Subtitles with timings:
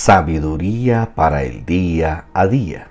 [0.00, 2.86] Sabiduría para el día a día.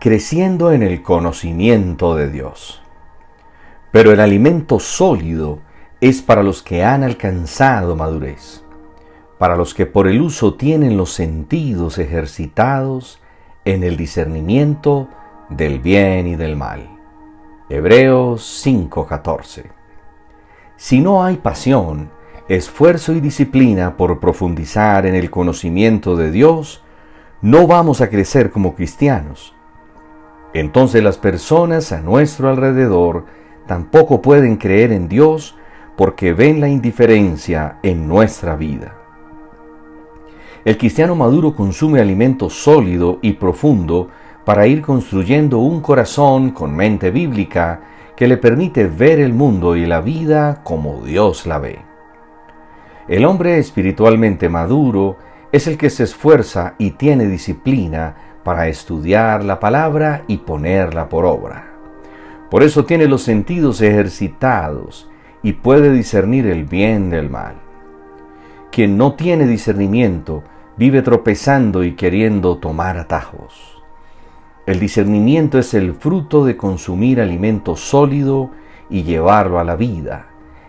[0.00, 2.80] Creciendo en el conocimiento de Dios.
[3.92, 5.58] Pero el alimento sólido
[6.00, 8.64] es para los que han alcanzado madurez,
[9.36, 13.20] para los que por el uso tienen los sentidos ejercitados
[13.66, 15.10] en el discernimiento
[15.50, 16.88] del bien y del mal.
[17.68, 19.70] Hebreos 5:14.
[20.78, 22.15] Si no hay pasión,
[22.48, 26.82] esfuerzo y disciplina por profundizar en el conocimiento de Dios,
[27.42, 29.54] no vamos a crecer como cristianos.
[30.54, 33.24] Entonces las personas a nuestro alrededor
[33.66, 35.56] tampoco pueden creer en Dios
[35.96, 38.94] porque ven la indiferencia en nuestra vida.
[40.64, 44.08] El cristiano maduro consume alimento sólido y profundo
[44.44, 47.80] para ir construyendo un corazón con mente bíblica
[48.16, 51.95] que le permite ver el mundo y la vida como Dios la ve.
[53.08, 55.16] El hombre espiritualmente maduro
[55.52, 61.24] es el que se esfuerza y tiene disciplina para estudiar la palabra y ponerla por
[61.24, 61.72] obra.
[62.50, 65.08] Por eso tiene los sentidos ejercitados
[65.44, 67.54] y puede discernir el bien del mal.
[68.72, 70.42] Quien no tiene discernimiento
[70.76, 73.84] vive tropezando y queriendo tomar atajos.
[74.66, 78.50] El discernimiento es el fruto de consumir alimento sólido
[78.90, 80.26] y llevarlo a la vida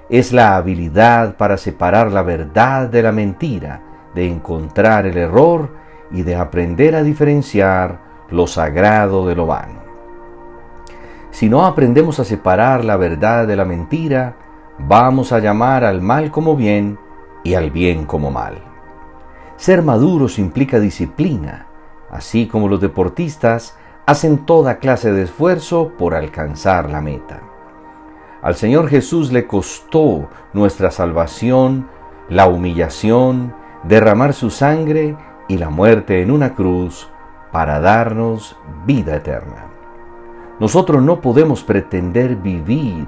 [0.09, 3.81] es la habilidad para separar la verdad de la mentira,
[4.15, 5.75] de encontrar el error
[6.11, 7.99] y de aprender a diferenciar
[8.29, 9.81] lo sagrado de lo vano.
[11.31, 14.37] Si no aprendemos a separar la verdad de la mentira,
[14.79, 16.97] vamos a llamar al mal como bien
[17.43, 18.63] y al bien como mal.
[19.57, 21.67] Ser maduros implica disciplina,
[22.09, 27.41] así como los deportistas hacen toda clase de esfuerzo por alcanzar la meta.
[28.41, 31.87] Al Señor Jesús le costó nuestra salvación,
[32.29, 35.15] la humillación, derramar su sangre
[35.47, 37.09] y la muerte en una cruz
[37.51, 39.65] para darnos vida eterna.
[40.59, 43.07] Nosotros no podemos pretender vivir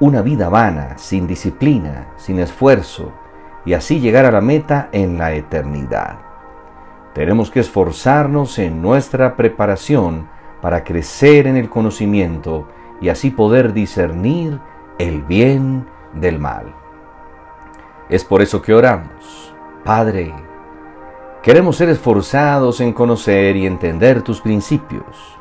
[0.00, 3.12] una vida vana, sin disciplina, sin esfuerzo,
[3.64, 6.18] y así llegar a la meta en la eternidad.
[7.12, 10.28] Tenemos que esforzarnos en nuestra preparación
[10.62, 12.68] para crecer en el conocimiento
[13.00, 14.60] y así poder discernir
[14.98, 16.74] el bien del mal.
[18.08, 20.34] Es por eso que oramos, Padre,
[21.42, 25.38] queremos ser esforzados en conocer y entender tus principios.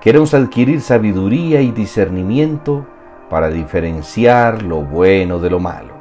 [0.00, 2.86] Queremos adquirir sabiduría y discernimiento
[3.30, 5.94] para diferenciar lo bueno de lo malo.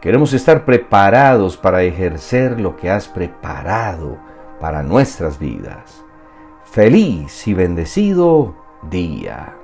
[0.00, 4.16] Queremos estar preparados para ejercer lo que has preparado
[4.58, 6.02] para nuestras vidas.
[6.64, 8.54] Feliz y bendecido
[8.88, 9.59] día.